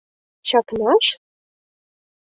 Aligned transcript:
Чакнаш? 0.47 1.05